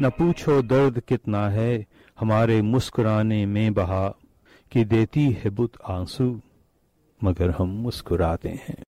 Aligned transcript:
न 0.00 0.10
पूछो 0.18 0.62
दर्द 0.62 1.00
कितना 1.00 1.48
है, 1.48 1.86
हमारे 2.20 2.62
मुस्कुराने 2.62 3.46
में 3.46 3.74
बहा, 3.74 4.08
कि 4.72 4.84
देती 4.84 5.30
है 5.30 5.50
बुत 5.50 5.72
आँसू, 5.88 6.40
मगर 7.24 7.50
हम 7.50 7.68
मुस्कुराते 7.68 8.48
हैं। 8.48 8.87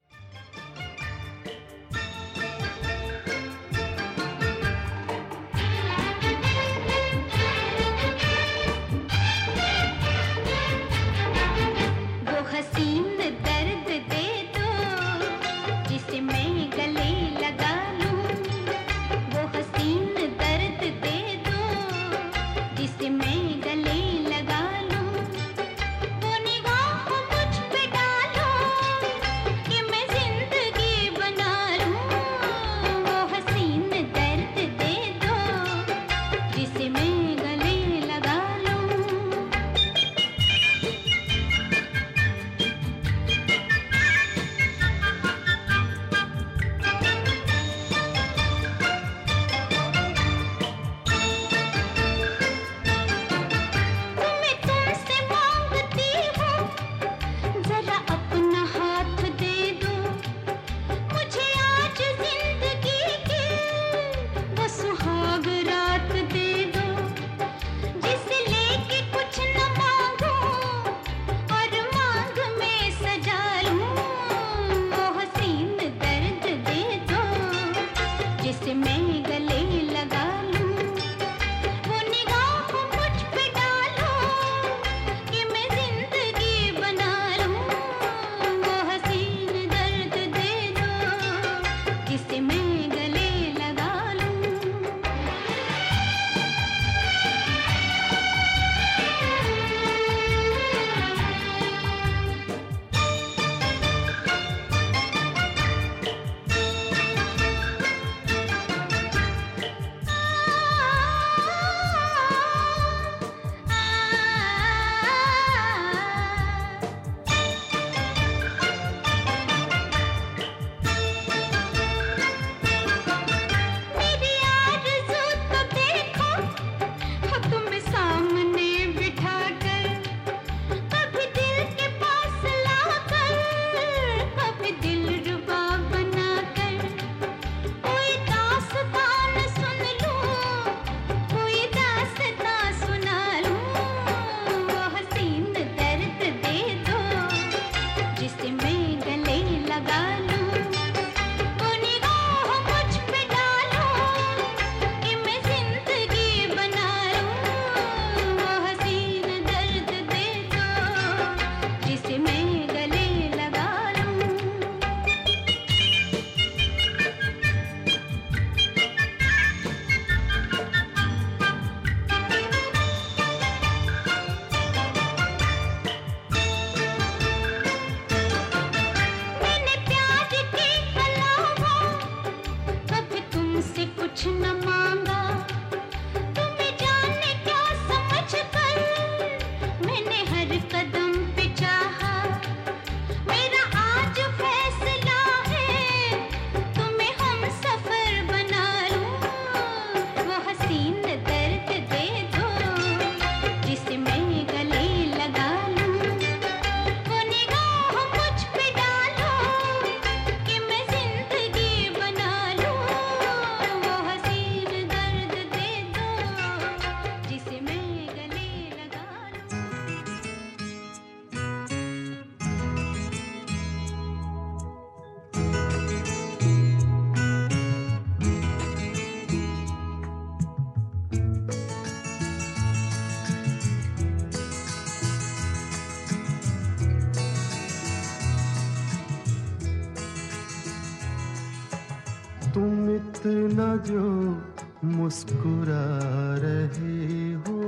मुस्कुरा 244.84 245.86
रहे 246.34 247.32
हो। 247.32 247.60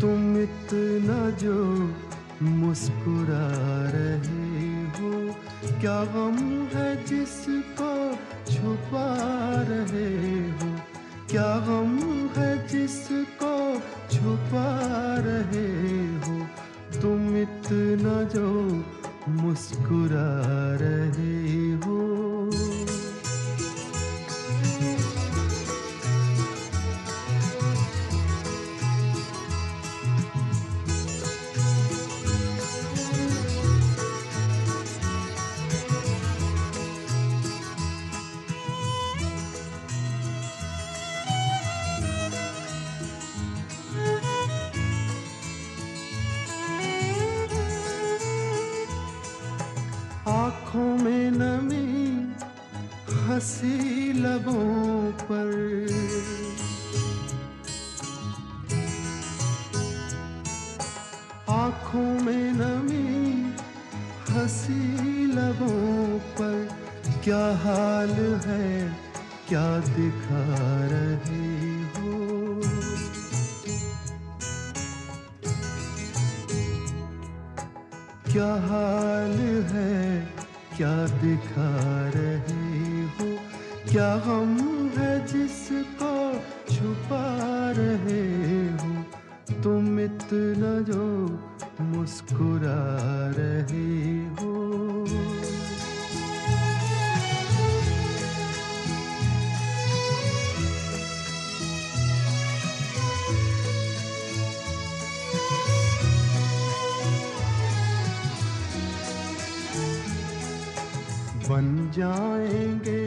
तुम 0.00 0.38
इतना 0.38 1.30
जो 1.30 1.54
मुस्कुरा 2.42 3.46
रहे 3.94 4.82
हो, 4.82 5.34
क्या 5.80 6.04
गम 6.04 6.38
है 6.74 7.04
जिसको 7.04 8.12
छुपा 8.52 9.16
रहे 9.68 10.50
हो? 10.50 10.78
क्या 11.30 11.58
गम 11.58 11.98
है 12.36 12.68
जिसको 12.68 13.80
छुपा 14.12 14.79
मुस्कुरा 19.60 20.28
रहे 20.80 20.99
में 51.00 51.30
नमी 51.30 52.10
हँसी 53.14 54.12
लबों 54.12 55.12
पर। 55.12 55.50
आँखों 61.48 62.20
में 62.20 62.52
नमी 62.52 63.52
हँसी 64.30 65.26
लबों 65.26 66.18
पर। 66.18 66.68
क्या 67.24 67.46
हाल 67.56 68.40
है? 68.46 68.98
क्या 69.48 69.78
दिखा 69.78 70.44
रहे 70.86 71.82
हो? 71.82 72.60
क्या 78.32 78.52
हाल 78.52 79.38
है? 79.72 80.39
क्या 80.80 81.06
दिखा 81.06 82.10
रहे 82.14 83.02
हो? 83.02 83.38
क्या 83.92 84.12
हम 84.14 84.56
है 84.98 85.26
जिसको 85.26 86.32
छुपा 86.74 87.44
रहे 87.70 88.68
हो? 88.68 89.04
तुम 89.62 90.00
इतना 90.00 90.80
जो 90.80 91.04
मुस्कुरा 91.80 92.96
रहे 93.38 94.26
हो 94.26 94.29
जाएँगे 111.96 113.02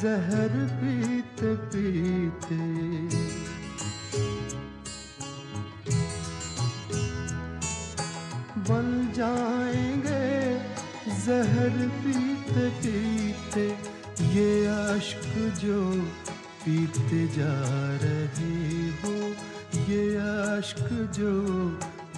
जहर 0.00 0.52
पीते 0.80 1.54
पीते। 1.70 2.56
बन 8.68 8.88
जाएँगे 9.16 10.28
जहर 11.24 11.76
पीते 12.00 12.68
पीते, 12.80 13.66
ये 14.34 14.50
अश्क 14.66 15.26
जो 15.60 15.80
पीते 16.64 17.26
जा 17.36 17.54
रहे 18.02 18.88
हो, 19.00 19.14
ये 19.90 20.04
अश्क 20.16 20.88
जो 21.18 21.32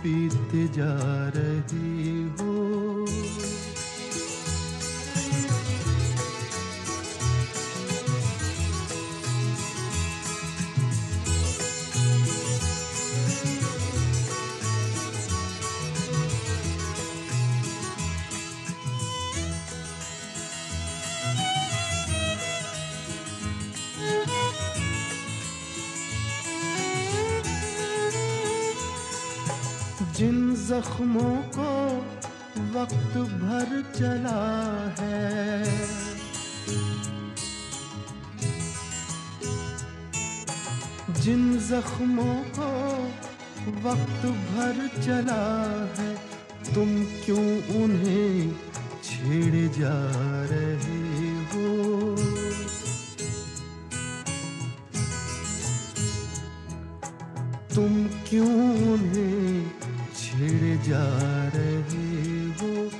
पीते 0.03 0.67
जा 0.69 0.95
रहे 1.37 2.12
जख्मों 30.73 31.37
को 31.59 31.97
वक्त 32.79 33.17
भर 33.17 33.93
चला 33.97 34.39
है। 35.01 35.65
जिन 41.21 41.59
जख्मों 41.59 42.35
को 42.59 42.71
वक्त 43.89 44.27
भर 44.27 44.89
चला 45.03 45.45
है, 45.99 46.15
तुम 46.75 47.05
क्यों 47.05 47.83
उन्हें 47.83 48.53
छेड़े 49.05 49.69
जा 49.69 50.11
रहे 50.45 51.31
हो? 51.45 52.17
तुम 57.75 58.02
क्यों 58.33 58.93
उन्हें 58.93 59.71
छेड़े 60.17 60.79
जा 60.91 61.05
रहे 61.55 62.29
हो? 62.51 62.91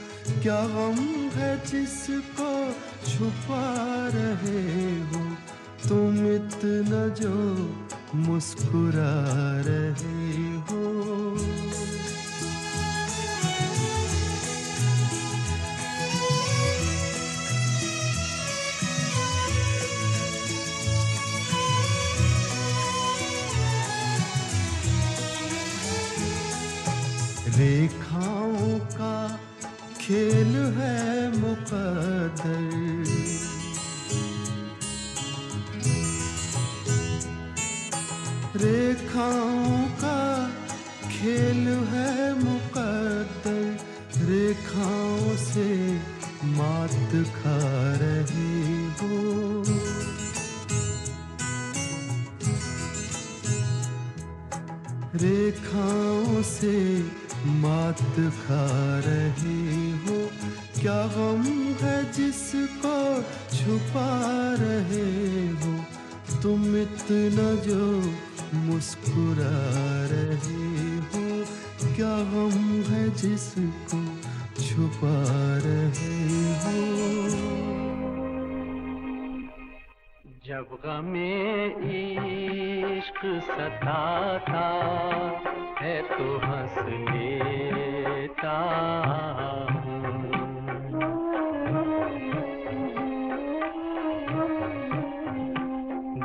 क्या 0.43 0.67
गम 0.67 1.01
है 1.39 1.67
जिसको 1.67 2.51
छुपा 3.11 3.63
रहे 4.15 5.01
हो? 5.01 5.37
तुम 5.89 6.27
इतना 6.27 7.09
जो 7.09 7.35
मुस्कुरा 8.15 9.15
रहे 9.67 10.57
हो। 10.59 10.82
रेखाओं 27.63 28.79
का 28.79 29.41
खेल 30.01 30.57
है 30.57 31.29
मुकद्दर। 31.39 33.05
रेखाओं 38.57 39.89
का 39.89 40.51
खेल 41.11 41.69
है 41.69 42.35
मुकद्दर। 42.35 43.79
रेखाओं 44.17 45.37
से 45.37 45.99
मात 46.45 47.27
खा 47.35 47.59
रहे 47.97 48.75
हो। 48.85 49.63
रेखाओं 55.15 56.43
से 56.43 56.92
मात 57.93 58.33
खा 58.35 58.67
रहे 59.07 59.91
हो। 59.93 60.29
क्या 60.81 61.07
गम 61.07 61.43
है 61.87 62.13
जिसको 62.13 63.23
छुपा 63.57 64.09
रहे 64.61 65.49
हो? 65.49 65.85
तुम 66.43 66.77
इतना 66.77 67.49
जो 67.55 68.13
मुस्कुरा 68.55 69.57
रहे 70.13 70.97
हो। 71.07 71.45
क्या 71.97 72.17
गम 72.31 72.93
है 72.93 73.11
जिसको 73.11 74.01
छुपा 74.63 75.17
रहे 75.65 76.25
हो? 76.55 76.81
जब 80.47 80.79
गमे 80.87 81.67
इश्क 82.99 83.21
सताता 83.51 84.69
है 85.83 86.03
तो 86.09 86.25
हंस 86.43 86.75
लेता 87.07 88.53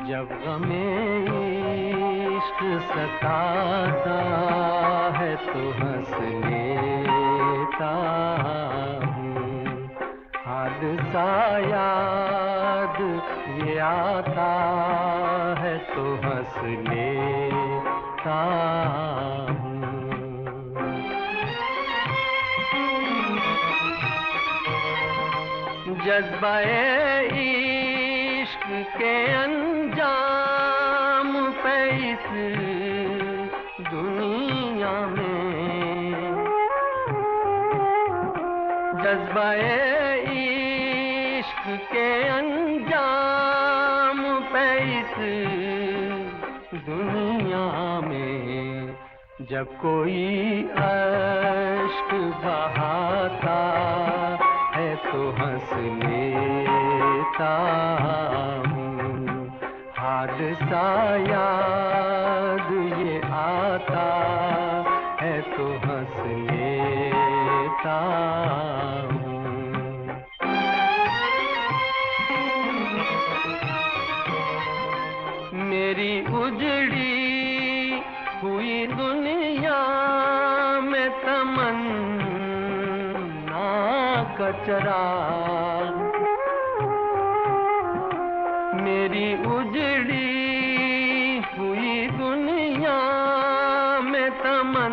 जब 0.09 0.35
गमे 0.43 0.83
इश्क 2.35 2.61
सताता 2.91 4.19
है 5.17 5.35
तो 5.45 5.63
हंस 5.79 6.13
लेता 6.45 7.91
हूँ 9.15 9.89
हादसा 10.45 11.29
याद 11.67 13.01
ये 13.61 13.77
आता 13.87 14.51
है 15.61 15.77
तो 15.95 16.05
हंस 16.25 16.61
लेता 16.89 17.66
हूँ। 18.25 19.77
जज्बाए 26.05 27.25
इश्क 27.25 28.65
के 28.97 29.33
अंजाम 29.33 31.29
पे 31.51 31.77
इस 32.11 32.25
दुनिया 33.91 34.91
में। 34.91 36.45
जज्बाए 39.03 39.76
जब 49.57 49.69
कोई 49.81 50.63
अश्क 50.77 52.09
बहाता 52.43 53.55
है 54.75 54.89
तो 55.05 55.21
हंस 55.39 55.71
लेता 56.01 57.49
हूँ। 58.67 59.47
हाल 59.97 60.37
साया 60.61 61.47
चरा 84.67 85.03
मेरी 88.83 89.27
उजड़ी 89.55 90.31
हुई 91.57 91.93
दुनिया 92.17 92.97
में 94.09 94.29
तमन्ना 94.41 94.89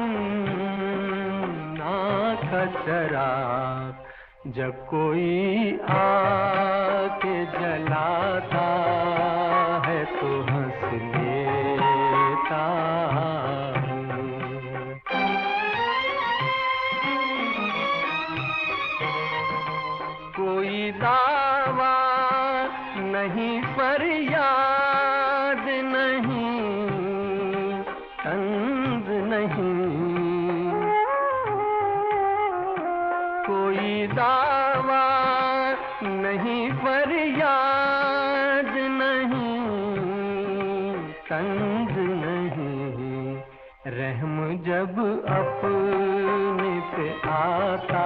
का 2.44 2.62
चराग 2.84 4.52
जब 4.56 4.86
कोई 4.90 5.72
आके 5.96 7.36
जलाता 7.58 8.73
दर्द 38.54 38.74
नहीं 38.76 39.54
तंग 41.28 41.88
नहीं। 42.20 43.34
रहम 43.92 44.36
जब 44.66 44.98
अपने 45.28 46.74
पे 46.92 47.06
आता 47.30 48.04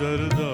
दर्द 0.00 0.45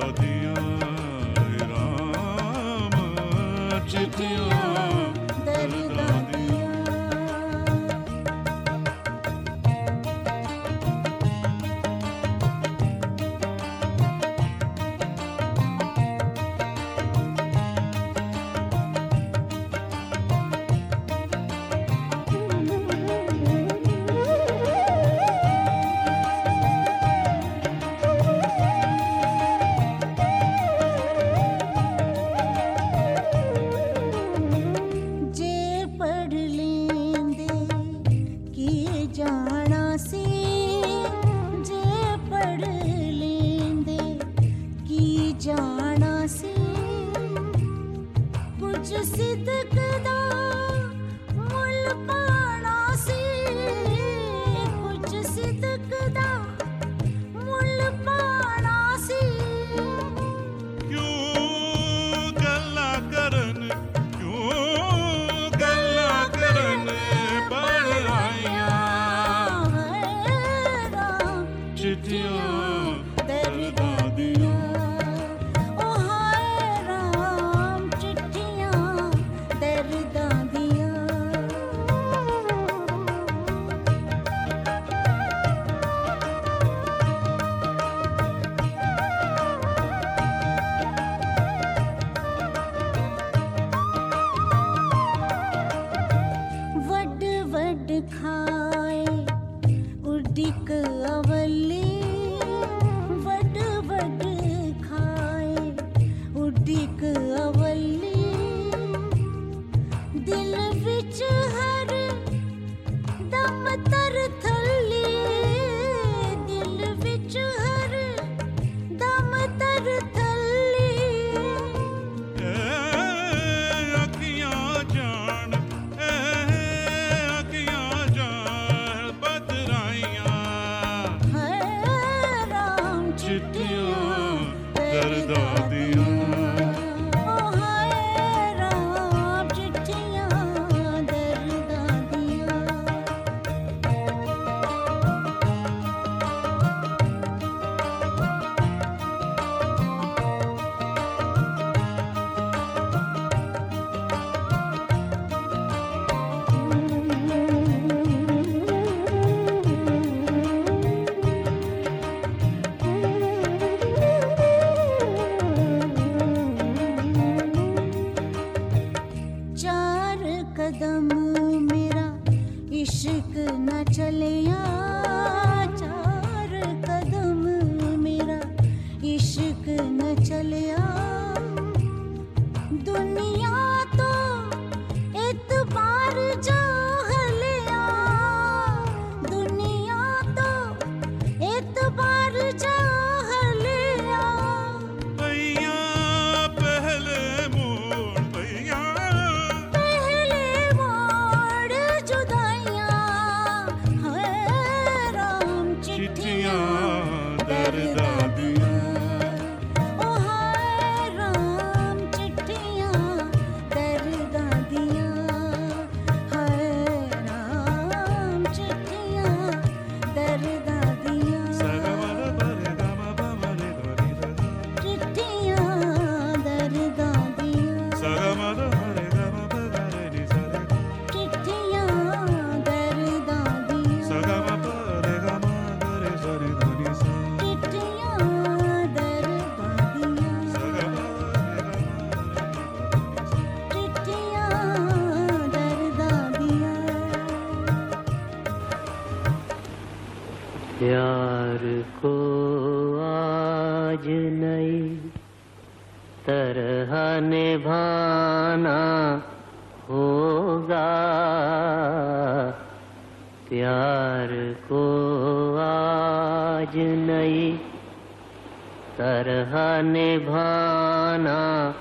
निभाना 270.72 271.74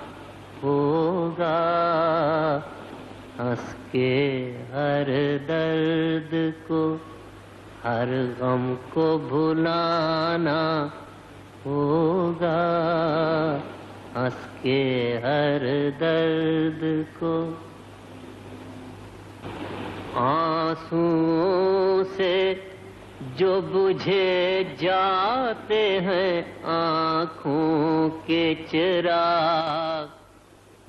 होगा। 0.64 1.60
हंस 3.40 3.74
के 3.92 4.12
हर 4.72 5.10
दर्द 5.42 6.32
को, 6.68 6.82
हर 7.84 8.10
गम 8.42 8.76
को 8.94 9.06
भुलाना 9.20 10.62
होगा। 11.66 12.60
हंस 14.18 14.46
के 14.64 14.80
हर 15.24 15.66
दर्द 16.02 16.82
को, 17.20 17.36
आंसुओं 20.20 22.04
से 22.04 22.34
जो 23.22 23.62
बुझे 23.62 24.64
जाते 24.82 25.82
हैं 26.00 26.64
आँखों 26.66 28.10
के 28.26 28.44
चिराग, 28.66 30.10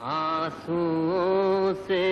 आंसुओं 0.03 1.75
से 1.87 2.07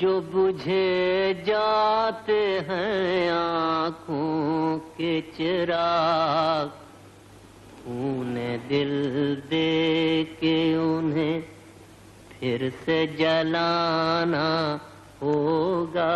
जो 0.00 0.20
बुझे 0.20 1.44
जाते 1.46 2.40
हैं 2.68 3.30
आँखों 3.32 4.78
के 4.98 5.20
चिराग 5.36 6.66
उन्हें 7.88 8.68
दिल 8.68 8.92
दे 9.50 10.24
के 10.40 10.56
उन्हें 10.76 11.40
फिर 12.32 12.70
से 12.84 13.06
जलाना 13.18 14.48
होगा। 15.22 16.12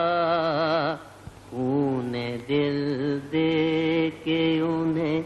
उन्हें 1.57 2.39
दिल 2.39 3.21
दे 3.33 4.11
के 4.11 4.61
उन्हें 4.61 5.23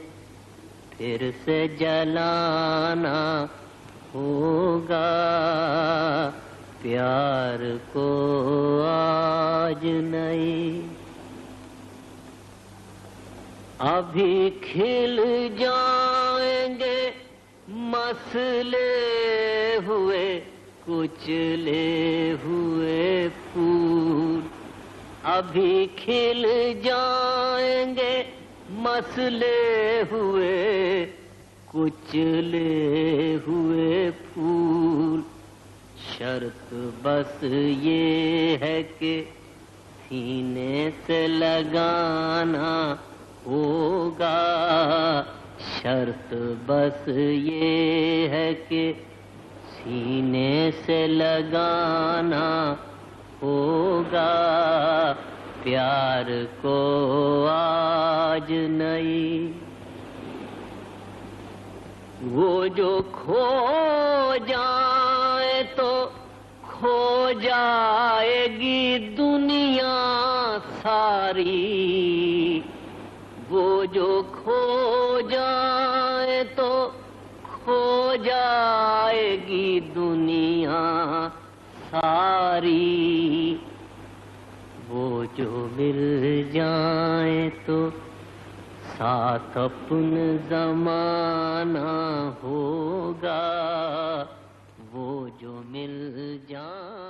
फिर 0.99 1.35
से 1.45 1.69
जलाना 1.69 3.49
होगा। 4.15 5.11
प्यार 6.83 7.59
को 7.97 8.09
आज 8.83 9.81
नहीं। 9.85 10.83
अभी 13.81 14.51
खिल 14.51 15.17
जाएँगे 15.61 17.13
मसले 17.71 18.91
हुए, 19.87 20.37
कुचले 20.87 22.31
हुए 22.31 23.29
फूल 23.29 24.00
अभी 25.25 25.87
खिल 25.87 26.45
जाएँगे 26.83 28.27
मसले 28.71 30.01
हुए, 30.01 31.05
कुचले 31.69 33.35
हुए 33.35 34.11
फूल। 34.11 35.25
शर्त 36.19 36.75
बस 36.75 37.45
ये 37.85 38.59
है 38.63 38.83
कि 38.83 39.29
सीने 40.03 40.91
से 40.91 41.27
लगाना 41.27 42.99
होगा। 43.47 44.41
शर्त 45.61 46.35
बस 46.69 47.09
ये 47.09 48.29
है 48.29 48.55
कि 48.55 49.07
सीने 49.71 50.73
से 50.73 51.07
लगाना 51.07 52.87
होगा। 53.43 55.13
प्यार 55.65 56.49
को 56.63 57.47
आज 57.47 58.47
नहीं। 58.51 59.55
वो 62.33 62.69
जो 62.69 63.03
खो 63.03 64.47
जाए 64.47 65.63
तो 65.63 66.13
खो 66.65 67.41
जाएगी 67.41 69.17
दुनिया 69.17 70.59
सारी। 70.59 72.65
वो 73.51 73.87
जो 73.87 74.23
खो 74.23 75.29
जाए 75.29 76.45
तो 76.45 76.95
खो 77.47 78.17
जाएगी 78.17 79.81
दुनिया 79.81 81.33
सारी 81.91 83.55
वो 84.91 85.07
जो 85.39 85.51
मिल 85.77 85.99
जाए 86.55 87.49
तो 87.67 87.79
साथ 88.91 89.57
अपन 89.59 90.11
जमाना 90.51 91.91
होगा। 92.45 93.43
वो 94.95 95.09
जो 95.43 95.53
मिल 95.73 95.95
जाए 96.51 97.10